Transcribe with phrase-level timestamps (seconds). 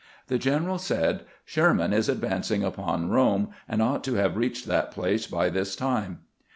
[0.29, 5.27] The general said," Sherman is advancing upon Eome, and ought to have reached that place
[5.27, 6.21] by this time."